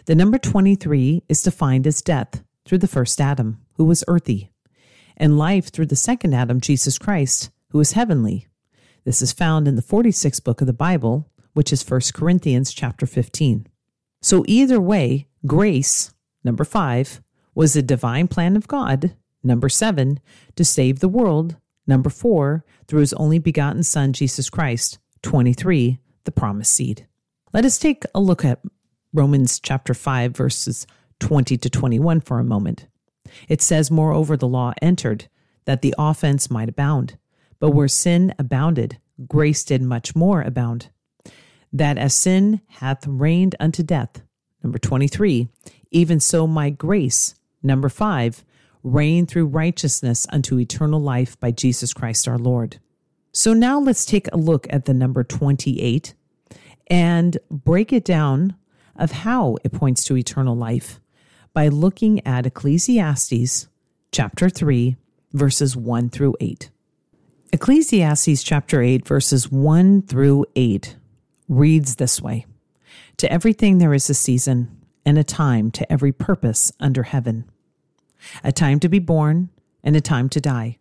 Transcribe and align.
The 0.05 0.15
number 0.15 0.39
23 0.39 1.25
is 1.29 1.43
defined 1.43 1.87
as 1.87 2.01
death 2.01 2.43
through 2.65 2.79
the 2.79 2.89
first 2.89 3.21
Adam, 3.21 3.61
who 3.75 3.85
was 3.85 4.05
earthy, 4.07 4.51
and 5.17 5.39
life 5.39 5.71
through 5.71 5.87
the 5.87 5.97
second 5.97 6.35
Adam, 6.35 6.61
Jesus 6.61 6.99
Christ, 6.99 7.51
who 7.71 7.81
is 7.81 7.93
heavenly. 7.93 8.47
This 9.05 9.23
is 9.23 9.33
found 9.33 9.69
in 9.69 9.77
the 9.77 9.83
46th 9.83 10.43
book 10.45 10.61
of 10.61 10.67
the 10.67 10.73
Bible, 10.73 11.31
which 11.55 11.73
is 11.73 11.89
1 11.89 12.01
Corinthians 12.15 12.73
chapter 12.73 13.07
15. 13.07 13.67
So 14.21 14.45
either 14.47 14.81
way, 14.81 15.29
grace, 15.47 16.13
number 16.43 16.65
5, 16.65 17.23
was 17.55 17.73
the 17.73 17.83
divine 17.83 18.29
plan 18.29 18.57
of 18.57 18.69
God, 18.69 19.15
number 19.43 19.69
7, 19.69 20.21
to 20.57 20.65
save 20.65 20.99
the 20.99 21.09
world, 21.09 21.57
number 21.87 22.11
4, 22.11 22.65
through 22.87 23.01
his 23.01 23.13
only 23.15 23.39
begotten 23.39 23.83
son 23.83 24.13
Jesus 24.13 24.51
Christ, 24.51 24.99
23, 25.23 25.99
the 26.25 26.33
promised 26.33 26.73
seed. 26.73 27.07
Let 27.53 27.65
us 27.65 27.79
take 27.79 28.05
a 28.15 28.21
look 28.21 28.45
at 28.45 28.61
Romans 29.13 29.61
chapter 29.61 29.95
5 29.95 30.37
verses 30.37 30.87
20 31.21 31.57
to 31.57 31.71
21 31.71 32.21
for 32.21 32.39
a 32.39 32.45
moment. 32.45 32.87
It 33.49 33.63
says, 33.63 33.91
Moreover, 33.91 34.37
the 34.37 34.49
law 34.49 34.73
entered, 34.81 35.29
that 35.65 35.83
the 35.83 35.95
offense 35.99 36.51
might 36.51 36.69
abound. 36.69 37.17
But 37.59 37.71
where 37.71 37.89
sin 37.89 38.35
abounded, 38.39 38.99
grace 39.27 39.65
did 39.65 39.83
much 39.83 40.15
more 40.15 40.43
abound 40.43 40.91
that 41.73 41.99
as 41.99 42.15
sin 42.15 42.61
hath 42.69 43.07
reigned 43.07 43.55
unto 43.61 43.83
death, 43.83 44.23
number 44.63 44.79
23, 44.79 45.49
even 45.91 46.21
so 46.21 46.47
my 46.47 46.71
grace, 46.71 47.35
number 47.63 47.89
5, 47.89 48.45
reign 48.83 49.27
through 49.27 49.47
righteousness 49.47 50.27
unto 50.31 50.59
eternal 50.59 51.01
life 51.01 51.39
by 51.41 51.51
Jesus 51.51 51.93
Christ 51.93 52.29
our 52.29 52.39
Lord. 52.39 52.79
So 53.33 53.53
now 53.53 53.79
let's 53.79 54.07
take 54.07 54.29
a 54.33 54.39
look 54.39 54.67
at 54.71 54.87
the 54.87 54.95
number 54.95 55.23
28 55.25 56.15
and 56.89 57.37
break 57.51 57.93
it 57.93 58.05
down 58.05 58.57
of 58.95 59.13
how 59.13 59.59
it 59.63 59.73
points 59.73 60.05
to 60.05 60.17
eternal 60.17 60.57
life 60.57 61.01
by 61.57 61.69
looking 61.69 62.21
at 62.27 62.45
Ecclesiastes 62.45 63.67
chapter 64.13 64.51
3 64.51 64.95
verses 65.33 65.75
1 65.75 66.11
through 66.11 66.35
8. 66.39 66.69
Ecclesiastes 67.51 68.43
chapter 68.43 68.83
8 68.83 69.09
verses 69.09 69.51
1 69.51 70.03
through 70.03 70.45
8 70.55 70.97
reads 71.49 71.97
this 71.97 72.21
way. 72.21 72.45
To 73.17 73.33
everything 73.33 73.79
there 73.79 73.95
is 73.95 74.11
a 74.11 74.13
season 74.13 74.83
and 75.07 75.17
a 75.17 75.25
time 75.25 75.71
to 75.71 75.91
every 75.91 76.13
purpose 76.13 76.73
under 76.79 77.05
heaven, 77.05 77.51
a 78.45 78.53
time 78.53 78.79
to 78.81 78.91
be 78.91 78.99
born 78.99 79.49
and 79.83 79.97
a 79.97 80.03
time 80.03 80.29
to 80.29 80.43
die, 80.43 80.77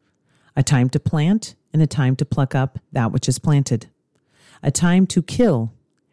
a 0.57 0.61
time 0.61 0.89
to 0.89 0.99
plant 0.99 1.55
and 1.71 1.81
a 1.81 1.87
time 1.87 2.17
to 2.17 2.25
pluck 2.25 2.53
up 2.53 2.79
that 2.91 3.13
which 3.13 3.29
is 3.29 3.39
planted, 3.39 3.87
a 4.61 4.71
time 4.71 5.07
to 5.07 5.21
kill 5.21 5.71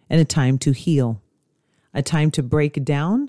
and 0.09 0.21
a 0.21 0.25
time 0.25 0.57
to 0.59 0.71
heal, 0.71 1.21
a 1.93 2.01
time 2.01 2.31
to 2.31 2.45
break 2.45 2.85
down 2.85 3.29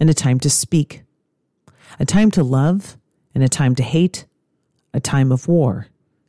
and 0.00 0.08
a 0.08 0.14
time 0.14 0.38
to 0.40 0.50
speak, 0.50 1.02
a 1.98 2.04
time 2.04 2.30
to 2.32 2.42
love, 2.42 2.96
and 3.34 3.42
a 3.42 3.48
time 3.48 3.74
to 3.74 3.82
hate, 3.82 4.26
a 4.94 5.00
time 5.00 5.30
of 5.32 5.48
war, 5.48 5.88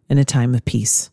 and 0.09 0.19
a 0.19 0.25
time 0.25 0.53
of 0.55 0.65
peace. 0.65 1.09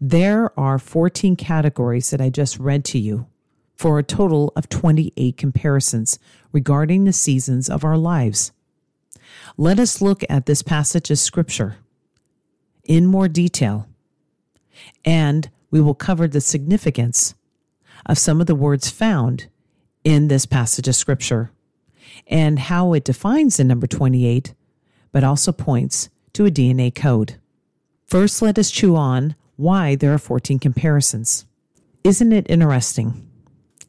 There 0.00 0.58
are 0.58 0.78
14 0.78 1.36
categories 1.36 2.10
that 2.10 2.20
I 2.20 2.30
just 2.30 2.58
read 2.58 2.84
to 2.86 2.98
you 2.98 3.26
for 3.74 3.98
a 3.98 4.04
total 4.04 4.52
of 4.56 4.68
28 4.68 5.36
comparisons 5.36 6.18
regarding 6.52 7.04
the 7.04 7.12
seasons 7.12 7.68
of 7.68 7.84
our 7.84 7.96
lives. 7.96 8.52
Let 9.56 9.78
us 9.78 10.02
look 10.02 10.24
at 10.28 10.46
this 10.46 10.62
passage 10.62 11.10
of 11.10 11.18
Scripture 11.18 11.76
in 12.84 13.06
more 13.06 13.28
detail, 13.28 13.88
and 15.04 15.50
we 15.70 15.80
will 15.80 15.94
cover 15.94 16.26
the 16.26 16.40
significance 16.40 17.34
of 18.06 18.18
some 18.18 18.40
of 18.40 18.46
the 18.46 18.54
words 18.54 18.90
found 18.90 19.46
in 20.04 20.28
this 20.28 20.46
passage 20.46 20.88
of 20.88 20.96
Scripture 20.96 21.52
and 22.26 22.58
how 22.58 22.92
it 22.92 23.04
defines 23.04 23.56
the 23.56 23.64
number 23.64 23.86
28, 23.86 24.54
but 25.12 25.24
also 25.24 25.52
points 25.52 26.08
to 26.32 26.46
a 26.46 26.50
DNA 26.50 26.94
code. 26.94 27.36
First, 28.06 28.42
let 28.42 28.58
us 28.58 28.70
chew 28.70 28.96
on 28.96 29.34
why 29.56 29.94
there 29.94 30.14
are 30.14 30.18
14 30.18 30.58
comparisons. 30.58 31.44
Isn't 32.04 32.32
it 32.32 32.48
interesting 32.48 33.28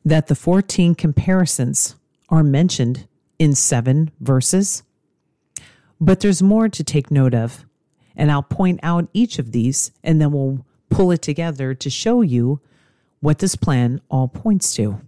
that 0.03 0.27
the 0.27 0.35
14 0.35 0.95
comparisons 0.95 1.95
are 2.29 2.43
mentioned 2.43 3.07
in 3.37 3.55
seven 3.55 4.11
verses? 4.19 4.83
But 6.01 6.21
there's 6.21 6.41
more 6.41 6.69
to 6.69 6.83
take 6.83 7.11
note 7.11 7.33
of, 7.33 7.65
and 8.15 8.31
I'll 8.31 8.43
point 8.43 8.79
out 8.83 9.09
each 9.13 9.39
of 9.39 9.51
these 9.51 9.91
and 10.03 10.19
then 10.19 10.31
we'll 10.31 10.65
pull 10.89 11.11
it 11.11 11.21
together 11.21 11.73
to 11.73 11.89
show 11.89 12.21
you 12.21 12.59
what 13.19 13.39
this 13.39 13.55
plan 13.55 14.01
all 14.09 14.27
points 14.27 14.73
to. 14.75 15.01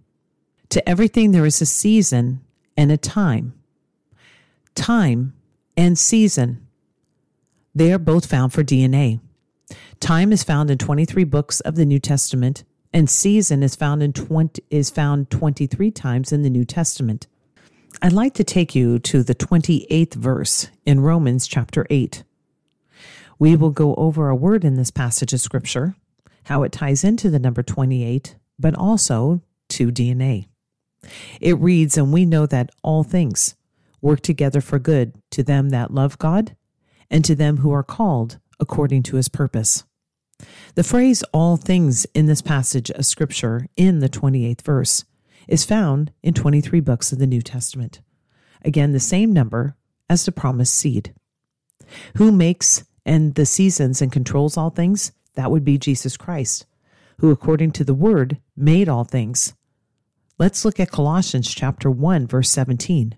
To 0.70 0.88
everything, 0.88 1.32
there 1.32 1.46
is 1.46 1.62
a 1.62 1.66
season 1.66 2.42
and 2.78 2.92
a 2.92 2.98
time. 2.98 3.54
Time 4.76 5.34
and 5.76 5.98
season, 5.98 6.68
they 7.74 7.92
are 7.94 8.00
both 8.00 8.26
found 8.26 8.54
for 8.54 8.64
DNA. 8.64 9.20
Time 10.00 10.32
is 10.32 10.44
found 10.44 10.70
in 10.70 10.78
23 10.78 11.24
books 11.24 11.60
of 11.62 11.76
the 11.76 11.86
New 11.86 12.00
Testament, 12.00 12.64
and 12.94 13.10
season 13.10 13.64
is 13.64 13.76
found 13.76 14.04
in 14.04 14.14
20 14.14 14.62
is 14.70 14.90
found 14.90 15.30
23 15.30 15.92
times 15.92 16.32
in 16.32 16.42
the 16.42 16.50
New 16.50 16.66
Testament. 16.66 17.28
I'd 18.02 18.14
like 18.14 18.34
to 18.36 18.44
take 18.44 18.74
you 18.74 19.00
to 19.00 19.24
the 19.24 19.36
28th 19.36 20.16
verse 20.16 20.70
in 20.86 21.02
Romans 21.02 21.48
chapter 21.48 21.86
8. 21.90 22.24
We 23.38 23.56
will 23.56 23.72
go 23.72 23.96
over 23.96 24.30
a 24.30 24.36
word 24.36 24.66
in 24.66 24.76
this 24.76 24.92
passage 24.92 25.34
of 25.34 25.42
scripture, 25.42 25.96
how 26.46 26.64
it 26.64 26.72
ties 26.72 27.04
into 27.04 27.30
the 27.30 27.40
number 27.40 27.64
28, 27.64 28.36
but 28.60 28.76
also 28.76 29.42
to 29.70 29.92
DNA. 29.92 30.48
It 31.40 31.58
reads, 31.60 31.98
And 31.98 32.14
we 32.14 32.26
know 32.26 32.46
that 32.46 32.72
all 32.84 33.04
things 33.04 33.56
work 34.02 34.22
together 34.22 34.62
for 34.62 34.80
good 34.80 35.14
to 35.32 35.44
them 35.44 35.70
that 35.70 35.94
love 35.94 36.18
God 36.18 36.56
and 37.10 37.24
to 37.26 37.36
them 37.36 37.58
who 37.58 37.72
are 37.72 37.84
called 37.84 38.40
according 38.60 39.04
to 39.04 39.16
his 39.16 39.30
purpose. 39.30 39.84
The 40.76 40.84
phrase 40.84 41.24
all 41.34 41.58
things 41.58 42.06
in 42.16 42.26
this 42.26 42.42
passage 42.42 42.90
of 42.92 43.06
scripture 43.06 43.68
in 43.76 44.00
the 44.00 44.10
28th 44.10 44.62
verse 44.62 45.06
is 45.48 45.66
found 45.66 46.12
in 46.24 46.34
23 46.34 46.80
books 46.80 47.12
of 47.12 47.20
the 47.20 47.28
New 47.28 47.42
Testament. 47.42 48.02
Again, 48.64 48.92
the 48.92 49.00
same 49.00 49.34
number 49.34 49.76
as 50.10 50.26
the 50.26 50.32
promised 50.32 50.74
seed. 50.74 51.14
Who 52.18 52.32
makes 52.32 52.84
and 53.06 53.36
the 53.36 53.46
seasons 53.46 54.02
and 54.02 54.12
controls 54.12 54.58
all 54.58 54.70
things? 54.70 55.12
That 55.36 55.52
would 55.52 55.66
be 55.66 55.78
Jesus 55.78 56.18
Christ, 56.18 56.66
who 57.20 57.32
according 57.32 57.72
to 57.74 57.84
the 57.84 57.94
word 57.94 58.38
made 58.56 58.90
all 58.90 59.04
things. 59.04 59.54
Let's 60.42 60.66
look 60.66 60.80
at 60.80 60.90
Colossians 60.90 61.54
chapter 61.54 61.92
1 61.92 62.26
verse 62.26 62.50
17. 62.50 63.16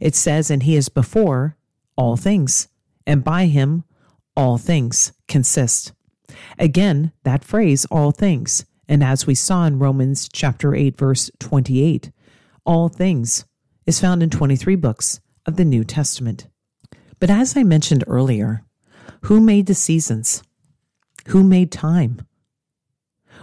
It 0.00 0.14
says, 0.14 0.50
And 0.50 0.62
he 0.62 0.76
is 0.76 0.88
before 0.88 1.58
all 1.94 2.16
things, 2.16 2.68
and 3.06 3.22
by 3.22 3.44
him 3.44 3.84
all 4.34 4.56
things 4.56 5.12
consist. 5.28 5.92
Again, 6.58 7.12
that 7.24 7.44
phrase, 7.44 7.84
all 7.90 8.12
things, 8.12 8.64
and 8.88 9.04
as 9.04 9.26
we 9.26 9.34
saw 9.34 9.66
in 9.66 9.78
Romans 9.78 10.26
chapter 10.32 10.74
8 10.74 10.96
verse 10.96 11.30
28, 11.38 12.12
all 12.64 12.88
things 12.88 13.44
is 13.84 14.00
found 14.00 14.22
in 14.22 14.30
23 14.30 14.74
books 14.76 15.20
of 15.44 15.56
the 15.56 15.66
New 15.66 15.84
Testament. 15.84 16.48
But 17.20 17.28
as 17.28 17.58
I 17.58 17.62
mentioned 17.62 18.04
earlier, 18.06 18.64
who 19.24 19.38
made 19.42 19.66
the 19.66 19.74
seasons? 19.74 20.42
Who 21.26 21.44
made 21.44 21.70
time? 21.70 22.26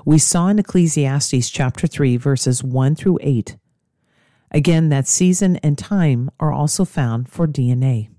We 0.06 0.20
saw 0.20 0.50
in 0.50 0.60
Ecclesiastes 0.60 1.50
chapter 1.50 1.88
3 1.88 2.18
verses 2.18 2.64
1 2.64 2.96
through 2.96 3.18
8 3.22 3.58
Again, 4.52 4.90
that 4.90 5.08
season 5.08 5.58
and 5.58 5.78
time 5.78 6.30
are 6.40 6.54
also 6.54 6.86
found 6.86 7.28
for 7.28 7.48
DNA. 7.48 8.10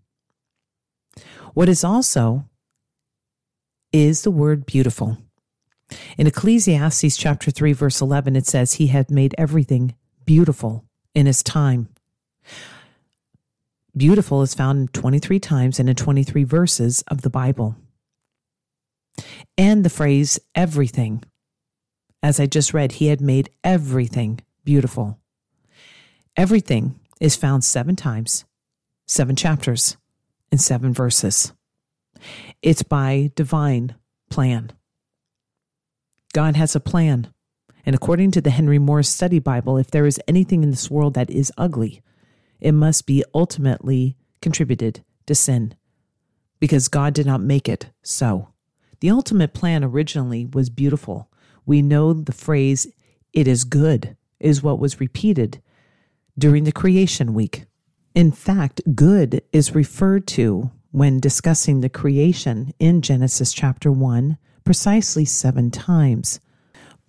What 1.54 1.68
is 1.68 1.84
also 1.84 2.44
is 3.92 4.22
the 4.22 4.30
word 4.30 4.66
beautiful. 4.66 5.16
In 6.18 6.26
Ecclesiastes 6.26 7.16
chapter 7.16 7.50
3 7.50 7.72
verse 7.72 8.00
11 8.00 8.36
it 8.36 8.46
says 8.46 8.74
he 8.74 8.88
had 8.88 9.10
made 9.10 9.34
everything 9.38 9.94
beautiful 10.26 10.84
in 11.14 11.26
his 11.26 11.42
time. 11.42 11.88
Beautiful 13.96 14.42
is 14.42 14.54
found 14.54 14.92
23 14.92 15.38
times 15.38 15.78
and 15.78 15.88
in 15.88 15.96
23 15.96 16.44
verses 16.44 17.02
of 17.08 17.22
the 17.22 17.30
Bible. 17.30 17.76
And 19.56 19.84
the 19.84 19.88
phrase 19.88 20.38
everything. 20.54 21.22
As 22.26 22.40
I 22.40 22.46
just 22.46 22.74
read, 22.74 22.90
he 22.90 23.06
had 23.06 23.20
made 23.20 23.50
everything 23.62 24.40
beautiful. 24.64 25.20
Everything 26.36 26.98
is 27.20 27.36
found 27.36 27.62
seven 27.62 27.94
times, 27.94 28.44
seven 29.06 29.36
chapters, 29.36 29.96
and 30.50 30.60
seven 30.60 30.92
verses. 30.92 31.52
It's 32.62 32.82
by 32.82 33.30
divine 33.36 33.94
plan. 34.28 34.72
God 36.34 36.56
has 36.56 36.74
a 36.74 36.80
plan. 36.80 37.32
And 37.84 37.94
according 37.94 38.32
to 38.32 38.40
the 38.40 38.50
Henry 38.50 38.80
Morris 38.80 39.08
Study 39.08 39.38
Bible, 39.38 39.78
if 39.78 39.92
there 39.92 40.04
is 40.04 40.20
anything 40.26 40.64
in 40.64 40.72
this 40.72 40.90
world 40.90 41.14
that 41.14 41.30
is 41.30 41.52
ugly, 41.56 42.02
it 42.58 42.72
must 42.72 43.06
be 43.06 43.22
ultimately 43.36 44.16
contributed 44.42 45.04
to 45.26 45.36
sin 45.36 45.76
because 46.58 46.88
God 46.88 47.14
did 47.14 47.26
not 47.26 47.40
make 47.40 47.68
it 47.68 47.90
so. 48.02 48.48
The 48.98 49.10
ultimate 49.10 49.54
plan 49.54 49.84
originally 49.84 50.44
was 50.44 50.70
beautiful. 50.70 51.30
We 51.66 51.82
know 51.82 52.12
the 52.12 52.32
phrase, 52.32 52.86
it 53.32 53.46
is 53.46 53.64
good, 53.64 54.16
is 54.40 54.62
what 54.62 54.78
was 54.78 55.00
repeated 55.00 55.60
during 56.38 56.64
the 56.64 56.72
creation 56.72 57.34
week. 57.34 57.64
In 58.14 58.32
fact, 58.32 58.80
good 58.94 59.42
is 59.52 59.74
referred 59.74 60.26
to 60.28 60.70
when 60.90 61.20
discussing 61.20 61.80
the 61.80 61.90
creation 61.90 62.72
in 62.78 63.02
Genesis 63.02 63.52
chapter 63.52 63.92
1 63.92 64.38
precisely 64.64 65.24
seven 65.24 65.70
times. 65.70 66.40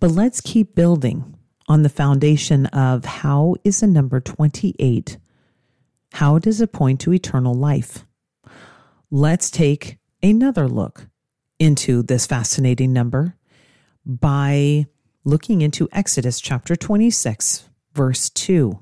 But 0.00 0.10
let's 0.10 0.40
keep 0.40 0.74
building 0.74 1.34
on 1.68 1.82
the 1.82 1.88
foundation 1.88 2.66
of 2.66 3.04
how 3.04 3.56
is 3.64 3.80
the 3.80 3.86
number 3.86 4.20
28? 4.20 5.18
How 6.12 6.38
does 6.38 6.60
it 6.60 6.72
point 6.72 7.00
to 7.00 7.12
eternal 7.12 7.54
life? 7.54 8.04
Let's 9.10 9.50
take 9.50 9.98
another 10.22 10.68
look 10.68 11.08
into 11.58 12.02
this 12.02 12.26
fascinating 12.26 12.92
number 12.92 13.37
by 14.08 14.86
looking 15.24 15.60
into 15.60 15.88
Exodus 15.92 16.40
chapter 16.40 16.74
26, 16.74 17.68
verse 17.92 18.30
2. 18.30 18.80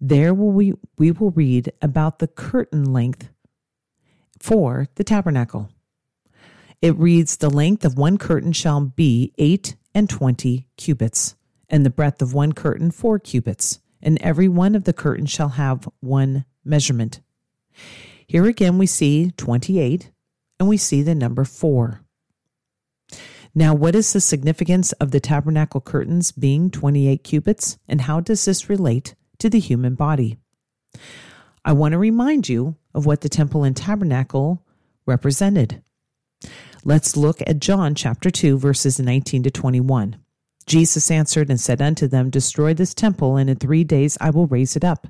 There 0.00 0.32
will 0.32 0.52
we, 0.52 0.72
we 0.96 1.10
will 1.10 1.30
read 1.32 1.72
about 1.82 2.20
the 2.20 2.28
curtain 2.28 2.92
length 2.92 3.28
for 4.38 4.88
the 4.94 5.04
tabernacle. 5.04 5.70
It 6.80 6.96
reads, 6.96 7.36
The 7.36 7.50
length 7.50 7.84
of 7.84 7.98
one 7.98 8.18
curtain 8.18 8.52
shall 8.52 8.80
be 8.80 9.32
eight 9.38 9.76
and 9.94 10.08
twenty 10.08 10.66
cubits, 10.76 11.36
and 11.68 11.84
the 11.84 11.90
breadth 11.90 12.22
of 12.22 12.34
one 12.34 12.52
curtain 12.52 12.90
four 12.90 13.18
cubits, 13.18 13.80
and 14.00 14.20
every 14.20 14.48
one 14.48 14.74
of 14.74 14.84
the 14.84 14.92
curtains 14.92 15.30
shall 15.30 15.50
have 15.50 15.88
one 16.00 16.44
measurement. 16.64 17.20
Here 18.26 18.46
again 18.46 18.78
we 18.78 18.86
see 18.86 19.30
28, 19.36 20.10
and 20.58 20.68
we 20.68 20.76
see 20.76 21.02
the 21.02 21.14
number 21.14 21.44
4. 21.44 22.01
Now, 23.54 23.74
what 23.74 23.94
is 23.94 24.12
the 24.12 24.20
significance 24.20 24.92
of 24.92 25.10
the 25.10 25.20
tabernacle 25.20 25.80
curtains 25.80 26.32
being 26.32 26.70
28 26.70 27.22
cubits, 27.22 27.78
and 27.86 28.02
how 28.02 28.20
does 28.20 28.44
this 28.44 28.70
relate 28.70 29.14
to 29.42 29.50
the 29.50 29.58
human 29.58 29.96
body. 29.96 30.38
I 31.64 31.72
want 31.72 31.92
to 31.92 31.98
remind 31.98 32.48
you 32.48 32.76
of 32.94 33.06
what 33.06 33.22
the 33.22 33.28
temple 33.28 33.64
and 33.64 33.76
tabernacle 33.76 34.64
represented. 35.04 35.82
Let's 36.84 37.16
look 37.16 37.40
at 37.44 37.58
John 37.58 37.96
chapter 37.96 38.30
2, 38.30 38.56
verses 38.56 39.00
19 39.00 39.42
to 39.42 39.50
21. 39.50 40.16
Jesus 40.64 41.10
answered 41.10 41.50
and 41.50 41.60
said 41.60 41.82
unto 41.82 42.06
them, 42.06 42.30
Destroy 42.30 42.72
this 42.72 42.94
temple, 42.94 43.36
and 43.36 43.50
in 43.50 43.56
three 43.56 43.82
days 43.82 44.16
I 44.20 44.30
will 44.30 44.46
raise 44.46 44.76
it 44.76 44.84
up. 44.84 45.08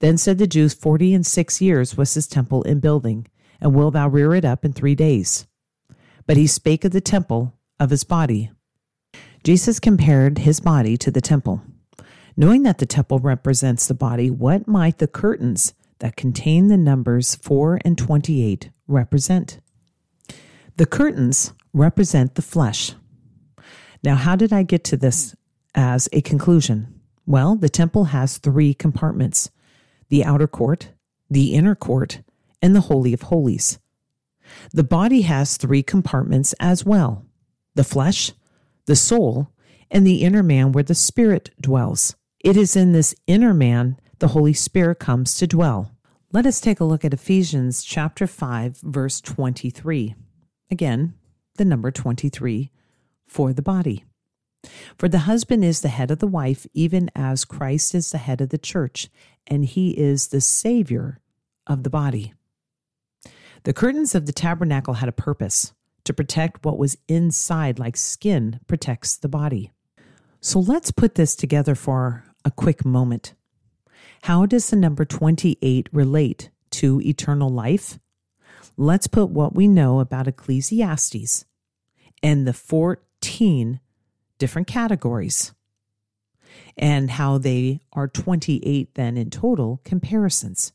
Then 0.00 0.18
said 0.18 0.38
the 0.38 0.48
Jews, 0.48 0.74
Forty 0.74 1.14
and 1.14 1.24
six 1.24 1.60
years 1.60 1.96
was 1.96 2.14
this 2.14 2.26
temple 2.26 2.64
in 2.64 2.80
building, 2.80 3.28
and 3.60 3.76
wilt 3.76 3.94
thou 3.94 4.08
rear 4.08 4.34
it 4.34 4.44
up 4.44 4.64
in 4.64 4.72
three 4.72 4.96
days? 4.96 5.46
But 6.26 6.36
he 6.36 6.48
spake 6.48 6.84
of 6.84 6.90
the 6.90 7.00
temple 7.00 7.54
of 7.82 7.90
his 7.90 8.04
body. 8.04 8.48
Jesus 9.42 9.80
compared 9.80 10.38
his 10.38 10.60
body 10.60 10.96
to 10.96 11.10
the 11.10 11.20
temple. 11.20 11.62
Knowing 12.36 12.62
that 12.62 12.78
the 12.78 12.86
temple 12.86 13.18
represents 13.18 13.88
the 13.88 13.94
body, 13.94 14.30
what 14.30 14.68
might 14.68 14.98
the 14.98 15.08
curtains 15.08 15.74
that 15.98 16.14
contain 16.14 16.68
the 16.68 16.76
numbers 16.76 17.34
4 17.34 17.80
and 17.84 17.98
28 17.98 18.70
represent? 18.86 19.58
The 20.76 20.86
curtains 20.86 21.52
represent 21.72 22.36
the 22.36 22.42
flesh. 22.42 22.92
Now, 24.04 24.14
how 24.14 24.36
did 24.36 24.52
I 24.52 24.62
get 24.62 24.84
to 24.84 24.96
this 24.96 25.34
as 25.74 26.08
a 26.12 26.20
conclusion? 26.20 27.00
Well, 27.26 27.56
the 27.56 27.68
temple 27.68 28.04
has 28.04 28.38
three 28.38 28.74
compartments 28.74 29.50
the 30.08 30.24
outer 30.24 30.46
court, 30.46 30.90
the 31.28 31.54
inner 31.54 31.74
court, 31.74 32.20
and 32.60 32.76
the 32.76 32.82
Holy 32.82 33.12
of 33.12 33.22
Holies. 33.22 33.80
The 34.72 34.84
body 34.84 35.22
has 35.22 35.56
three 35.56 35.82
compartments 35.82 36.54
as 36.60 36.84
well 36.84 37.24
the 37.74 37.84
flesh, 37.84 38.32
the 38.86 38.96
soul, 38.96 39.48
and 39.90 40.06
the 40.06 40.22
inner 40.22 40.42
man 40.42 40.72
where 40.72 40.84
the 40.84 40.94
spirit 40.94 41.50
dwells. 41.60 42.16
It 42.40 42.56
is 42.56 42.76
in 42.76 42.92
this 42.92 43.14
inner 43.26 43.54
man 43.54 43.98
the 44.18 44.28
Holy 44.28 44.52
Spirit 44.52 44.98
comes 44.98 45.34
to 45.36 45.46
dwell. 45.46 45.92
Let 46.32 46.46
us 46.46 46.60
take 46.60 46.80
a 46.80 46.84
look 46.84 47.04
at 47.04 47.12
Ephesians 47.12 47.84
chapter 47.84 48.26
5 48.26 48.78
verse 48.78 49.20
23. 49.20 50.14
Again, 50.70 51.14
the 51.56 51.64
number 51.64 51.90
23 51.90 52.70
for 53.26 53.52
the 53.52 53.62
body. 53.62 54.04
For 54.96 55.08
the 55.08 55.20
husband 55.20 55.64
is 55.64 55.80
the 55.80 55.88
head 55.88 56.10
of 56.10 56.20
the 56.20 56.26
wife, 56.26 56.66
even 56.72 57.10
as 57.14 57.44
Christ 57.44 57.94
is 57.94 58.10
the 58.10 58.18
head 58.18 58.40
of 58.40 58.50
the 58.50 58.58
church, 58.58 59.08
and 59.46 59.64
he 59.64 59.90
is 59.90 60.28
the 60.28 60.40
Savior 60.40 61.20
of 61.66 61.82
the 61.82 61.90
body. 61.90 62.32
The 63.64 63.72
curtains 63.72 64.14
of 64.14 64.26
the 64.26 64.32
tabernacle 64.32 64.94
had 64.94 65.08
a 65.08 65.12
purpose 65.12 65.72
to 66.04 66.12
protect 66.12 66.64
what 66.64 66.78
was 66.78 66.98
inside, 67.08 67.78
like 67.78 67.96
skin 67.96 68.60
protects 68.66 69.16
the 69.16 69.28
body. 69.28 69.72
So 70.40 70.58
let's 70.58 70.90
put 70.90 71.14
this 71.14 71.36
together 71.36 71.74
for 71.74 72.24
a 72.44 72.50
quick 72.50 72.84
moment. 72.84 73.34
How 74.22 74.46
does 74.46 74.70
the 74.70 74.76
number 74.76 75.04
28 75.04 75.88
relate 75.92 76.50
to 76.72 77.00
eternal 77.00 77.48
life? 77.48 77.98
Let's 78.76 79.06
put 79.06 79.30
what 79.30 79.54
we 79.54 79.68
know 79.68 80.00
about 80.00 80.28
Ecclesiastes 80.28 81.44
and 82.22 82.46
the 82.46 82.52
14 82.52 83.80
different 84.38 84.66
categories 84.66 85.52
and 86.76 87.10
how 87.10 87.38
they 87.38 87.80
are 87.92 88.08
28 88.08 88.94
then 88.94 89.16
in 89.16 89.30
total 89.30 89.80
comparisons. 89.84 90.72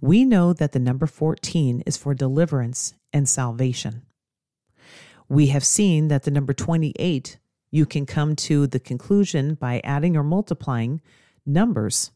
We 0.00 0.24
know 0.24 0.52
that 0.52 0.72
the 0.72 0.78
number 0.78 1.06
14 1.06 1.82
is 1.86 1.96
for 1.96 2.14
deliverance 2.14 2.94
and 3.12 3.28
salvation. 3.28 4.05
We 5.28 5.48
have 5.48 5.64
seen 5.64 6.08
that 6.08 6.22
the 6.22 6.30
number 6.30 6.52
28 6.52 7.38
you 7.70 7.84
can 7.84 8.06
come 8.06 8.36
to 8.36 8.66
the 8.66 8.80
conclusion 8.80 9.54
by 9.54 9.80
adding 9.84 10.16
or 10.16 10.22
multiplying 10.22 11.00
numbers. 11.44 12.10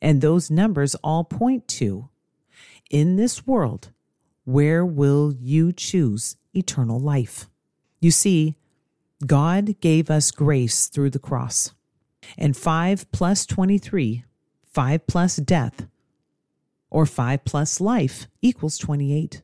And 0.00 0.20
those 0.20 0.50
numbers 0.50 0.94
all 0.96 1.24
point 1.24 1.66
to 1.68 2.08
in 2.90 3.16
this 3.16 3.46
world, 3.46 3.90
where 4.44 4.84
will 4.84 5.32
you 5.40 5.72
choose 5.72 6.36
eternal 6.54 6.98
life? 6.98 7.48
You 8.00 8.10
see, 8.10 8.56
God 9.26 9.80
gave 9.80 10.10
us 10.10 10.30
grace 10.30 10.88
through 10.88 11.10
the 11.10 11.18
cross. 11.18 11.72
And 12.36 12.56
5 12.56 13.10
plus 13.12 13.46
23, 13.46 14.24
5 14.64 15.06
plus 15.06 15.36
death, 15.36 15.86
or 16.90 17.06
5 17.06 17.44
plus 17.44 17.80
life 17.80 18.26
equals 18.42 18.78
28. 18.78 19.42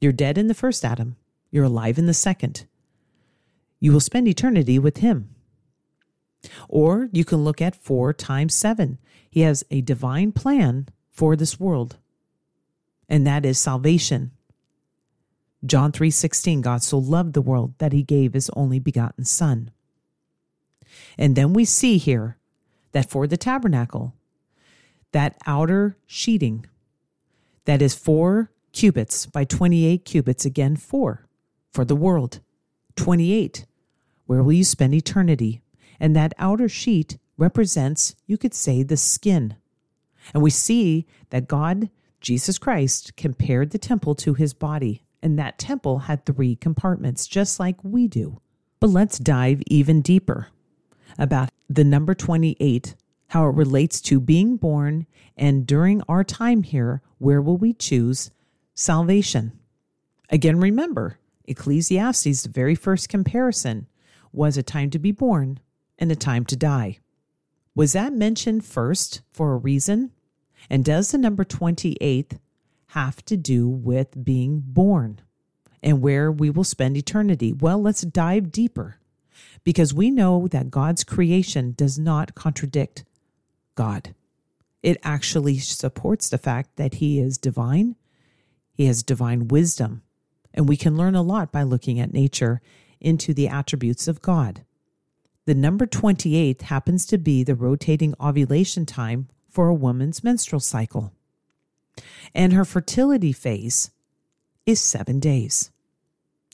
You're 0.00 0.12
dead 0.12 0.38
in 0.38 0.48
the 0.48 0.54
first 0.54 0.84
Adam, 0.84 1.16
you're 1.52 1.64
alive 1.64 1.98
in 1.98 2.06
the 2.06 2.14
second 2.14 2.66
you 3.82 3.90
will 3.90 3.98
spend 3.98 4.28
eternity 4.28 4.78
with 4.78 4.98
Him. 4.98 5.34
Or 6.68 7.08
you 7.12 7.24
can 7.24 7.42
look 7.42 7.60
at 7.60 7.74
4 7.74 8.12
times 8.12 8.54
7. 8.54 8.96
He 9.28 9.40
has 9.40 9.64
a 9.72 9.80
divine 9.80 10.30
plan 10.30 10.86
for 11.10 11.34
this 11.34 11.58
world, 11.58 11.96
and 13.08 13.26
that 13.26 13.44
is 13.44 13.58
salvation. 13.58 14.30
John 15.66 15.90
3:16 15.90 16.60
God 16.60 16.84
so 16.84 16.96
loved 16.96 17.32
the 17.32 17.42
world 17.42 17.74
that 17.78 17.92
he 17.92 18.04
gave 18.04 18.34
his 18.34 18.50
only 18.50 18.78
begotten 18.78 19.24
son. 19.24 19.72
And 21.18 21.34
then 21.34 21.52
we 21.52 21.64
see 21.64 21.98
here 21.98 22.38
that 22.92 23.10
for 23.10 23.26
the 23.26 23.36
tabernacle 23.36 24.14
that 25.10 25.36
outer 25.44 25.96
sheeting 26.06 26.66
that 27.64 27.82
is 27.82 27.94
4 27.96 28.50
cubits 28.72 29.26
by 29.26 29.44
28 29.44 30.04
cubits 30.04 30.44
again 30.44 30.76
4 30.76 31.26
for 31.72 31.84
the 31.84 31.96
world 31.96 32.40
28 32.96 33.66
where 34.26 34.42
will 34.42 34.52
you 34.52 34.64
spend 34.64 34.94
eternity 34.94 35.62
and 35.98 36.14
that 36.14 36.34
outer 36.38 36.68
sheet 36.68 37.18
represents 37.36 38.14
you 38.26 38.36
could 38.36 38.54
say 38.54 38.82
the 38.82 38.96
skin 38.96 39.56
and 40.32 40.42
we 40.42 40.50
see 40.50 41.06
that 41.30 41.48
God 41.48 41.90
Jesus 42.20 42.56
Christ 42.58 43.16
compared 43.16 43.70
the 43.70 43.78
temple 43.78 44.14
to 44.16 44.34
his 44.34 44.54
body 44.54 45.04
and 45.22 45.38
that 45.38 45.58
temple 45.58 46.00
had 46.00 46.26
three 46.26 46.56
compartments, 46.56 47.26
just 47.26 47.60
like 47.60 47.82
we 47.82 48.08
do. 48.08 48.40
But 48.80 48.90
let's 48.90 49.18
dive 49.18 49.62
even 49.66 50.02
deeper 50.02 50.48
about 51.18 51.50
the 51.68 51.84
number 51.84 52.14
28, 52.14 52.96
how 53.28 53.46
it 53.46 53.54
relates 53.54 54.00
to 54.02 54.20
being 54.20 54.56
born, 54.56 55.06
and 55.36 55.66
during 55.66 56.02
our 56.08 56.24
time 56.24 56.64
here, 56.64 57.02
where 57.18 57.40
will 57.40 57.56
we 57.56 57.72
choose 57.72 58.30
salvation? 58.74 59.52
Again, 60.28 60.58
remember, 60.58 61.18
Ecclesiastes, 61.46 62.46
very 62.46 62.74
first 62.74 63.08
comparison, 63.08 63.88
was 64.32 64.56
a 64.56 64.62
time 64.62 64.90
to 64.90 64.98
be 64.98 65.12
born 65.12 65.60
and 65.98 66.10
a 66.10 66.16
time 66.16 66.44
to 66.46 66.56
die. 66.56 66.98
Was 67.74 67.92
that 67.92 68.12
mentioned 68.12 68.64
first 68.64 69.22
for 69.32 69.52
a 69.52 69.58
reason? 69.58 70.12
And 70.68 70.84
does 70.84 71.10
the 71.10 71.18
number 71.18 71.44
28 71.44 72.38
have 72.88 73.24
to 73.24 73.36
do 73.36 73.68
with 73.68 74.24
being 74.24 74.62
born 74.64 75.20
and 75.82 76.00
where 76.00 76.30
we 76.30 76.50
will 76.50 76.64
spend 76.64 76.96
eternity? 76.96 77.52
Well, 77.52 77.80
let's 77.80 78.02
dive 78.02 78.52
deeper 78.52 78.96
because 79.64 79.94
we 79.94 80.10
know 80.10 80.48
that 80.48 80.70
God's 80.70 81.04
creation 81.04 81.72
does 81.76 81.98
not 81.98 82.34
contradict 82.34 83.04
God. 83.74 84.14
It 84.82 84.98
actually 85.02 85.58
supports 85.58 86.28
the 86.28 86.38
fact 86.38 86.76
that 86.76 86.94
He 86.94 87.20
is 87.20 87.38
divine, 87.38 87.96
He 88.74 88.86
has 88.86 89.02
divine 89.02 89.48
wisdom, 89.48 90.02
and 90.54 90.68
we 90.68 90.76
can 90.76 90.96
learn 90.96 91.14
a 91.14 91.22
lot 91.22 91.52
by 91.52 91.62
looking 91.62 91.98
at 91.98 92.12
nature 92.12 92.60
into 93.00 93.34
the 93.34 93.48
attributes 93.48 94.08
of 94.08 94.22
God. 94.22 94.64
The 95.44 95.54
number 95.54 95.86
28 95.86 96.62
happens 96.62 97.04
to 97.06 97.18
be 97.18 97.42
the 97.42 97.54
rotating 97.54 98.14
ovulation 98.20 98.86
time 98.86 99.28
for 99.48 99.68
a 99.68 99.74
woman's 99.74 100.22
menstrual 100.22 100.60
cycle 100.60 101.12
and 102.34 102.52
her 102.52 102.64
fertility 102.64 103.32
phase 103.32 103.90
is 104.66 104.80
seven 104.80 105.20
days. 105.20 105.70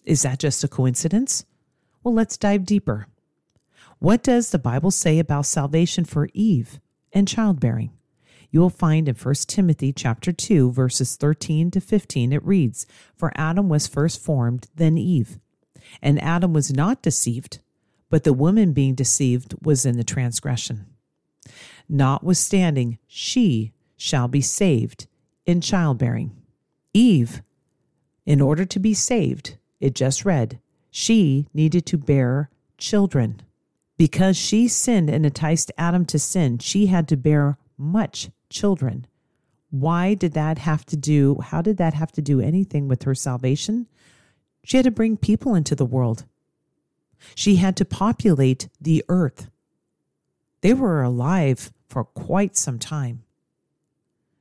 Is 0.04 0.22
that 0.22 0.38
just 0.38 0.64
a 0.64 0.68
coincidence? 0.68 1.44
Well, 2.02 2.14
let's 2.14 2.36
dive 2.36 2.64
deeper. 2.64 3.06
What 3.98 4.22
does 4.22 4.50
the 4.50 4.58
Bible 4.58 4.90
say 4.90 5.18
about 5.18 5.46
salvation 5.46 6.04
for 6.04 6.28
Eve 6.32 6.80
and 7.12 7.28
childbearing? 7.28 7.90
You 8.50 8.60
will 8.60 8.70
find 8.70 9.08
in 9.08 9.14
1 9.14 9.34
Timothy 9.46 9.92
chapter 9.92 10.32
2 10.32 10.72
verses 10.72 11.16
13 11.16 11.70
to 11.72 11.80
15 11.80 12.32
it 12.32 12.44
reads, 12.44 12.86
"For 13.14 13.32
Adam 13.34 13.68
was 13.68 13.86
first 13.86 14.20
formed, 14.20 14.68
then 14.74 14.96
Eve. 14.96 15.38
And 16.00 16.20
Adam 16.22 16.52
was 16.52 16.72
not 16.72 17.02
deceived, 17.02 17.58
but 18.10 18.24
the 18.24 18.32
woman 18.32 18.72
being 18.72 18.94
deceived 18.94 19.54
was 19.62 19.84
in 19.84 19.96
the 19.96 20.04
transgression. 20.04 20.86
Notwithstanding, 21.88 22.98
she 23.06 23.72
shall 23.96 24.28
be 24.28 24.40
saved 24.40 25.06
in 25.46 25.60
childbearing. 25.60 26.32
Eve, 26.94 27.42
in 28.24 28.40
order 28.40 28.64
to 28.64 28.78
be 28.78 28.94
saved, 28.94 29.56
it 29.80 29.94
just 29.94 30.24
read, 30.24 30.58
she 30.90 31.48
needed 31.54 31.86
to 31.86 31.98
bear 31.98 32.50
children. 32.76 33.42
Because 33.96 34.36
she 34.36 34.68
sinned 34.68 35.10
and 35.10 35.26
enticed 35.26 35.72
Adam 35.76 36.04
to 36.06 36.18
sin, 36.18 36.58
she 36.58 36.86
had 36.86 37.08
to 37.08 37.16
bear 37.16 37.58
much 37.76 38.30
children. 38.50 39.06
Why 39.70 40.14
did 40.14 40.32
that 40.32 40.58
have 40.58 40.86
to 40.86 40.96
do? 40.96 41.40
How 41.42 41.62
did 41.62 41.76
that 41.76 41.94
have 41.94 42.12
to 42.12 42.22
do 42.22 42.40
anything 42.40 42.88
with 42.88 43.02
her 43.02 43.14
salvation? 43.14 43.86
She 44.64 44.76
had 44.76 44.84
to 44.84 44.90
bring 44.90 45.16
people 45.16 45.54
into 45.54 45.74
the 45.74 45.86
world. 45.86 46.24
She 47.34 47.56
had 47.56 47.76
to 47.76 47.84
populate 47.84 48.68
the 48.80 49.04
earth. 49.08 49.50
They 50.60 50.74
were 50.74 51.02
alive 51.02 51.72
for 51.88 52.04
quite 52.04 52.56
some 52.56 52.78
time. 52.78 53.24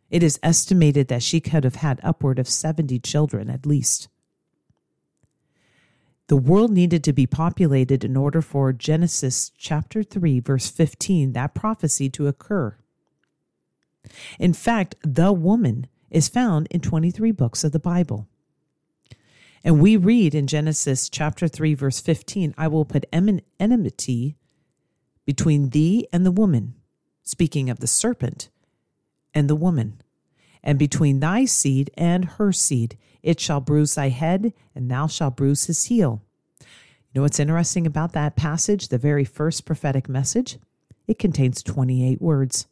It 0.10 0.24
is 0.24 0.40
estimated 0.42 1.10
that 1.10 1.24
she 1.24 1.40
could 1.40 1.64
have 1.64 1.76
had 1.76 2.00
upward 2.04 2.40
of 2.40 2.48
70 2.48 3.00
children 3.00 3.50
at 3.50 3.66
least. 3.66 4.08
The 6.28 6.38
world 6.38 6.72
needed 6.72 7.04
to 7.06 7.14
be 7.14 7.26
populated 7.26 8.04
in 8.04 8.18
order 8.18 8.42
for 8.42 8.74
Genesis 8.74 9.52
chapter 9.58 10.04
3 10.04 10.40
verse 10.40 10.70
15 10.70 11.34
that 11.34 11.54
prophecy 11.54 12.10
to 12.12 12.28
occur. 12.28 12.78
In 14.40 14.54
fact, 14.54 14.96
the 15.04 15.34
woman 15.34 15.88
is 16.10 16.28
found 16.28 16.68
in 16.72 16.82
23 16.82 17.32
books 17.32 17.64
of 17.64 17.72
the 17.72 17.80
Bible. 17.80 18.28
And 19.64 19.82
we 19.82 19.98
read 19.98 20.34
in 20.34 20.48
Genesis 20.48 21.10
chapter 21.10 21.48
3 21.48 21.74
verse 21.74 22.00
15, 22.00 22.54
I 22.58 22.68
will 22.68 22.86
put 22.86 23.06
enmity 23.12 24.36
between 25.26 25.70
thee 25.72 26.08
and 26.14 26.26
the 26.26 26.32
woman, 26.32 26.76
speaking 27.24 27.70
of 27.70 27.80
the 27.80 27.88
serpent, 27.88 28.50
and 29.34 29.50
the 29.50 29.56
woman, 29.56 30.02
and 30.64 30.80
between 30.80 31.20
thy 31.20 31.46
seed 31.46 31.92
and 31.98 32.26
her 32.26 32.54
seed. 32.54 32.98
It 33.22 33.42
shall 33.42 33.60
bruise 33.60 33.96
thy 33.96 34.10
head, 34.10 34.54
and 34.74 34.90
thou 34.90 35.08
shalt 35.08 35.36
bruise 35.36 35.66
his 35.66 35.86
heel. 35.86 36.22
You 36.62 36.66
know 37.16 37.22
what's 37.24 37.40
interesting 37.40 37.86
about 37.86 38.14
that 38.14 38.38
passage, 38.38 38.88
the 38.88 38.98
very 38.98 39.26
first 39.26 39.66
prophetic 39.66 40.08
message? 40.08 40.58
It 41.08 41.20
contains 41.20 41.62
28 41.64 42.22
words. 42.22 42.68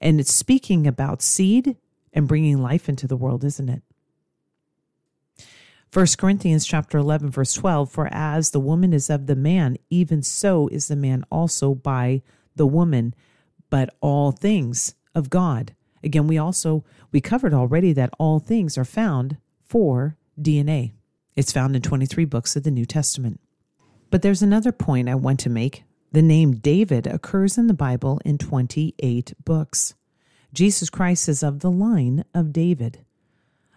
And 0.00 0.20
it's 0.20 0.32
speaking 0.32 0.86
about 0.86 1.22
seed 1.22 1.76
and 2.12 2.28
bringing 2.28 2.62
life 2.62 2.88
into 2.88 3.06
the 3.06 3.16
world, 3.16 3.44
isn't 3.44 3.68
it? 3.68 3.82
1 5.92 6.06
Corinthians 6.18 6.66
chapter 6.66 6.98
11 6.98 7.30
verse 7.30 7.54
12 7.54 7.88
for 7.88 8.08
as 8.10 8.50
the 8.50 8.58
woman 8.58 8.92
is 8.92 9.08
of 9.08 9.26
the 9.26 9.36
man 9.36 9.76
even 9.90 10.22
so 10.22 10.66
is 10.72 10.88
the 10.88 10.96
man 10.96 11.24
also 11.30 11.72
by 11.72 12.20
the 12.56 12.66
woman 12.66 13.14
but 13.70 13.94
all 14.00 14.32
things 14.32 14.94
of 15.14 15.30
God. 15.30 15.74
Again, 16.02 16.26
we 16.26 16.38
also 16.38 16.84
we 17.12 17.20
covered 17.20 17.54
already 17.54 17.92
that 17.92 18.14
all 18.18 18.38
things 18.38 18.76
are 18.76 18.84
found 18.84 19.36
for 19.64 20.16
DNA. 20.40 20.92
It's 21.34 21.52
found 21.52 21.74
in 21.74 21.82
23 21.82 22.24
books 22.24 22.56
of 22.56 22.62
the 22.62 22.70
New 22.70 22.84
Testament. 22.84 23.40
But 24.10 24.22
there's 24.22 24.42
another 24.42 24.70
point 24.70 25.08
I 25.08 25.14
want 25.14 25.40
to 25.40 25.50
make. 25.50 25.84
The 26.14 26.22
name 26.22 26.54
David 26.54 27.06
occurs 27.08 27.58
in 27.58 27.66
the 27.66 27.74
Bible 27.74 28.20
in 28.24 28.38
28 28.38 29.34
books. 29.44 29.94
Jesus 30.52 30.88
Christ 30.88 31.28
is 31.28 31.42
of 31.42 31.58
the 31.58 31.72
line 31.72 32.24
of 32.32 32.52
David. 32.52 33.04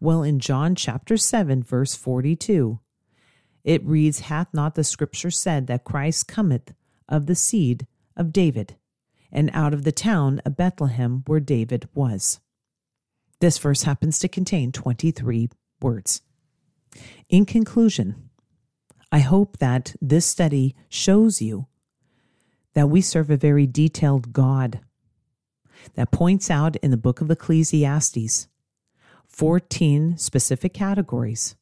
Well, 0.00 0.22
in 0.22 0.38
John 0.38 0.74
chapter 0.74 1.16
7, 1.16 1.62
verse 1.62 1.94
42, 1.94 2.80
it 3.64 3.84
reads, 3.84 4.20
Hath 4.20 4.48
not 4.52 4.74
the 4.74 4.84
scripture 4.84 5.30
said 5.30 5.66
that 5.66 5.84
Christ 5.84 6.28
cometh 6.28 6.74
of 7.08 7.26
the 7.26 7.34
seed 7.34 7.86
of 8.16 8.32
David, 8.32 8.76
and 9.32 9.50
out 9.52 9.74
of 9.74 9.84
the 9.84 9.92
town 9.92 10.40
of 10.44 10.56
Bethlehem 10.56 11.22
where 11.26 11.40
David 11.40 11.88
was? 11.94 12.40
This 13.40 13.58
verse 13.58 13.82
happens 13.82 14.18
to 14.20 14.28
contain 14.28 14.72
23 14.72 15.50
words. 15.82 16.22
In 17.28 17.44
conclusion, 17.44 18.30
I 19.10 19.18
hope 19.18 19.58
that 19.58 19.94
this 20.00 20.24
study 20.24 20.74
shows 20.88 21.42
you 21.42 21.66
that 22.74 22.88
we 22.88 23.00
serve 23.00 23.30
a 23.30 23.36
very 23.36 23.66
detailed 23.66 24.32
God 24.32 24.80
that 25.94 26.10
points 26.10 26.50
out 26.50 26.76
in 26.76 26.90
the 26.90 26.96
book 26.96 27.20
of 27.20 27.30
Ecclesiastes 27.30 28.48
14 29.28 30.16
specific 30.16 30.72
categories 30.72 31.56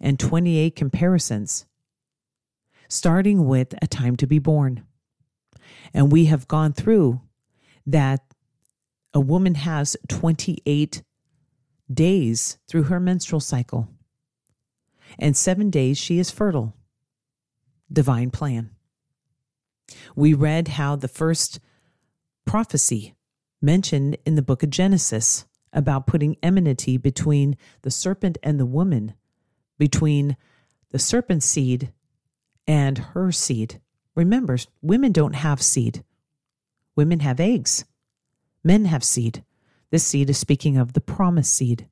and 0.00 0.18
28 0.18 0.74
comparisons, 0.74 1.64
starting 2.88 3.46
with 3.46 3.74
a 3.80 3.86
time 3.86 4.16
to 4.16 4.26
be 4.26 4.38
born. 4.38 4.84
And 5.94 6.10
we 6.10 6.24
have 6.26 6.48
gone 6.48 6.72
through 6.72 7.20
that 7.86 8.20
a 9.14 9.20
woman 9.20 9.54
has 9.54 9.96
28 10.08 11.02
days 11.92 12.58
through 12.66 12.84
her 12.84 12.98
menstrual 12.98 13.40
cycle, 13.40 13.88
and 15.18 15.36
seven 15.36 15.70
days 15.70 15.98
she 15.98 16.18
is 16.18 16.30
fertile. 16.30 16.74
Divine 17.92 18.30
plan. 18.30 18.70
We 20.16 20.32
read 20.32 20.68
how 20.68 20.96
the 20.96 21.08
first 21.08 21.60
prophecy 22.46 23.14
mentioned 23.62 24.16
in 24.26 24.34
the 24.34 24.42
book 24.42 24.62
of 24.62 24.70
Genesis 24.70 25.46
about 25.72 26.06
putting 26.06 26.36
enmity 26.42 26.96
between 26.96 27.56
the 27.82 27.90
serpent 27.90 28.36
and 28.42 28.58
the 28.58 28.66
woman, 28.66 29.14
between 29.78 30.36
the 30.90 30.98
serpent's 30.98 31.46
seed 31.46 31.92
and 32.66 32.98
her 32.98 33.32
seed. 33.32 33.80
Remember, 34.14 34.58
women 34.82 35.12
don't 35.12 35.34
have 35.34 35.62
seed, 35.62 36.04
women 36.96 37.20
have 37.20 37.40
eggs, 37.40 37.84
men 38.62 38.84
have 38.84 39.04
seed. 39.04 39.44
This 39.90 40.04
seed 40.04 40.30
is 40.30 40.38
speaking 40.38 40.76
of 40.76 40.92
the 40.92 41.00
promised 41.00 41.54
seed. 41.54 41.88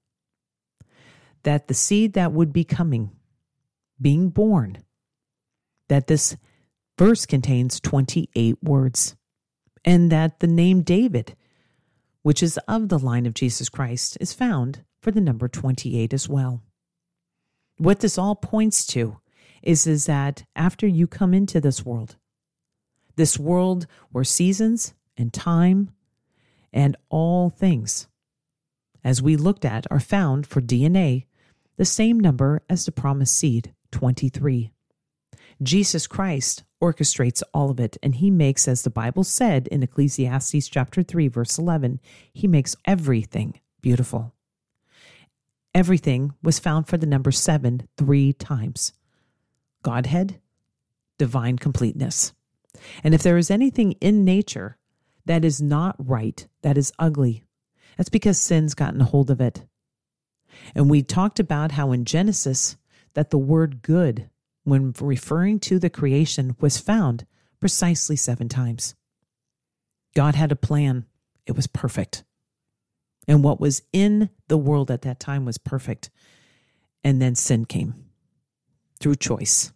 That 1.43 1.69
the 1.69 1.75
seed 1.75 2.15
that 2.15 2.33
would 2.33 2.53
be 2.53 2.65
coming, 2.65 3.11
being 4.01 4.29
born, 4.29 4.79
that 5.89 6.07
this 6.07 6.37
verse 6.99 7.25
contains 7.25 7.81
28 7.81 8.57
words, 8.63 9.17
and 9.85 10.13
that 10.13 10.41
the 10.41 10.47
name 10.47 10.83
David 10.83 11.35
which 12.23 12.43
is 12.43 12.59
of 12.69 12.89
the 12.89 12.99
line 12.99 13.27
of 13.27 13.35
Jesus 13.35 13.69
Christ, 13.69 14.19
is 14.21 14.33
found 14.33 14.85
for 15.01 15.11
the 15.11 15.21
number 15.21 15.49
28 15.49 16.13
as 16.13 16.29
well. 16.29 16.63
What 17.79 18.01
this 18.01 18.19
all 18.19 18.35
points 18.35 18.87
to 18.89 19.19
is, 19.63 19.87
is 19.87 20.07
that 20.07 20.45
after 20.55 20.87
you 20.87 21.07
come 21.07 21.33
into 21.33 21.61
this 21.61 21.85
world, 21.85 22.17
this 23.17 23.39
world 23.39 23.87
where 24.11 24.25
seasons 24.25 24.95
and 25.17 25.33
time 25.33 25.91
and 26.73 26.97
all 27.09 27.51
things, 27.51 28.07
as 29.03 29.23
we 29.23 29.37
looked 29.37 29.65
at, 29.65 29.87
are 29.91 30.01
found 30.01 30.47
for 30.47 30.61
DNA, 30.61 31.25
the 31.77 31.85
same 31.85 32.21
number 32.21 32.63
as 32.69 32.85
the 32.85 32.93
promised 32.93 33.35
seed, 33.35 33.75
23. 33.93 34.71
Jesus 35.63 36.07
Christ 36.07 36.65
orchestrates 36.81 37.43
all 37.53 37.71
of 37.71 37.79
it, 37.79 37.97
and 38.03 38.17
he 38.17 38.31
makes, 38.31 38.67
as 38.67 38.83
the 38.83 38.91
Bible 38.91 39.25
said 39.25 39.69
in 39.69 39.83
Ecclesiastes 39.83 40.69
chapter 40.69 41.03
3, 41.03 41.29
verse 41.29 41.59
11, 41.59 42.01
he 42.33 42.47
makes 42.47 42.77
everything 42.87 43.61
beautiful. 43.81 44.33
Everything 45.75 46.33
was 46.43 46.59
found 46.59 46.89
for 46.89 46.97
the 46.97 47.07
number 47.07 47.31
seven 47.31 47.89
three 47.97 48.33
times 48.33 48.93
Godhead, 49.83 50.41
divine 51.19 51.59
completeness. 51.59 52.33
And 53.05 53.15
if 53.15 53.23
there 53.23 53.39
is 53.39 53.51
anything 53.51 53.93
in 53.93 54.25
nature 54.25 54.77
that 55.27 55.45
is 55.45 55.61
not 55.61 55.97
right, 55.99 56.47
that 56.63 56.77
is 56.77 56.93
ugly, 56.99 57.45
that's 57.97 58.09
because 58.09 58.41
sin's 58.41 58.75
gotten 58.75 59.01
a 59.01 59.05
hold 59.05 59.31
of 59.31 59.41
it. 59.41 59.65
And 60.75 60.91
we 60.91 61.03
talked 61.03 61.39
about 61.39 61.73
how 61.73 61.93
in 61.93 62.05
Genesis 62.05 62.77
that 63.15 63.31
the 63.31 63.39
word 63.39 63.83
good 63.83 64.29
when 64.65 64.93
referring 65.01 65.59
to 65.61 65.79
the 65.79 65.91
creation 65.91 66.57
was 66.61 66.79
found 66.79 67.27
precisely 67.61 68.17
seven 68.17 68.49
times. 68.49 68.95
God 70.15 70.35
had 70.35 70.53
a 70.53 70.57
plan, 70.57 71.07
it 71.47 71.57
was 71.57 71.67
perfect. 71.67 72.25
And 73.29 73.45
what 73.45 73.61
was 73.61 73.83
in 73.93 74.31
the 74.49 74.59
world 74.59 74.91
at 74.91 75.03
that 75.03 75.21
time 75.21 75.45
was 75.45 75.59
perfect. 75.59 76.11
And 77.05 77.21
then 77.21 77.35
sin 77.35 77.65
came 77.65 78.07
through 78.99 79.17
choice. 79.17 79.73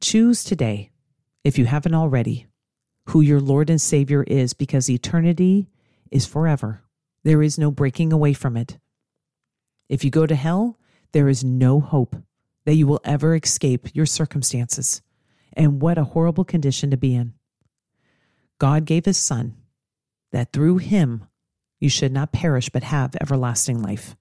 Choose 0.00 0.42
today, 0.42 0.90
if 1.44 1.58
you 1.58 1.66
haven't 1.66 1.94
already, 1.94 2.46
who 3.06 3.20
your 3.20 3.40
Lord 3.40 3.70
and 3.70 3.80
Savior 3.80 4.24
is, 4.24 4.52
because 4.52 4.90
eternity 4.90 5.68
is 6.10 6.26
forever. 6.26 6.82
There 7.24 7.42
is 7.42 7.58
no 7.58 7.70
breaking 7.70 8.12
away 8.12 8.32
from 8.32 8.56
it. 8.56 8.78
If 9.88 10.04
you 10.04 10.10
go 10.10 10.26
to 10.26 10.34
hell, 10.34 10.78
there 11.12 11.28
is 11.28 11.44
no 11.44 11.80
hope 11.80 12.16
that 12.64 12.74
you 12.74 12.86
will 12.86 13.00
ever 13.04 13.34
escape 13.34 13.94
your 13.94 14.06
circumstances. 14.06 15.02
And 15.52 15.82
what 15.82 15.98
a 15.98 16.04
horrible 16.04 16.44
condition 16.44 16.90
to 16.90 16.96
be 16.96 17.14
in. 17.14 17.34
God 18.58 18.84
gave 18.84 19.04
his 19.04 19.18
Son, 19.18 19.56
that 20.30 20.52
through 20.52 20.78
him 20.78 21.26
you 21.80 21.88
should 21.88 22.12
not 22.12 22.32
perish 22.32 22.68
but 22.68 22.84
have 22.84 23.16
everlasting 23.20 23.82
life. 23.82 24.16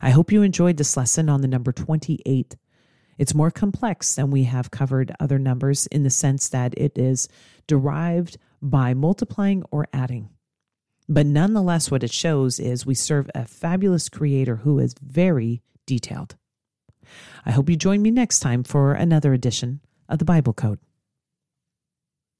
I 0.00 0.10
hope 0.10 0.30
you 0.30 0.42
enjoyed 0.42 0.76
this 0.76 0.96
lesson 0.96 1.28
on 1.28 1.40
the 1.40 1.48
number 1.48 1.72
28. 1.72 2.56
It's 3.18 3.34
more 3.34 3.50
complex 3.50 4.14
than 4.14 4.30
we 4.30 4.44
have 4.44 4.70
covered 4.70 5.12
other 5.18 5.38
numbers 5.38 5.86
in 5.88 6.02
the 6.02 6.10
sense 6.10 6.48
that 6.48 6.74
it 6.76 6.96
is 6.96 7.28
derived 7.66 8.38
by 8.62 8.94
multiplying 8.94 9.62
or 9.70 9.88
adding. 9.92 10.30
But 11.08 11.26
nonetheless, 11.26 11.90
what 11.90 12.02
it 12.02 12.12
shows 12.12 12.58
is 12.58 12.86
we 12.86 12.94
serve 12.94 13.30
a 13.34 13.44
fabulous 13.44 14.08
creator 14.08 14.56
who 14.56 14.78
is 14.78 14.94
very 15.02 15.62
detailed. 15.86 16.36
I 17.44 17.50
hope 17.50 17.68
you 17.70 17.76
join 17.76 18.02
me 18.02 18.10
next 18.10 18.40
time 18.40 18.64
for 18.64 18.94
another 18.94 19.32
edition 19.32 19.80
of 20.08 20.18
the 20.18 20.24
Bible 20.24 20.52
Code. 20.52 20.78